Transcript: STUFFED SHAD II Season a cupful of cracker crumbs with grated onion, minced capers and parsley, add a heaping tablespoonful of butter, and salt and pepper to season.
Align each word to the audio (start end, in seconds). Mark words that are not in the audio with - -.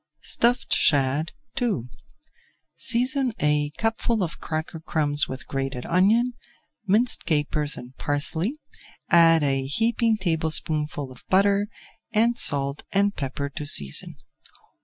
STUFFED 0.23 0.73
SHAD 0.73 1.31
II 1.61 1.83
Season 2.75 3.33
a 3.39 3.69
cupful 3.77 4.23
of 4.23 4.39
cracker 4.39 4.79
crumbs 4.79 5.27
with 5.27 5.45
grated 5.47 5.85
onion, 5.85 6.33
minced 6.87 7.23
capers 7.25 7.77
and 7.77 7.95
parsley, 7.97 8.57
add 9.11 9.43
a 9.43 9.67
heaping 9.67 10.17
tablespoonful 10.17 11.11
of 11.11 11.23
butter, 11.29 11.67
and 12.11 12.35
salt 12.35 12.81
and 12.91 13.15
pepper 13.15 13.47
to 13.47 13.67
season. 13.67 14.15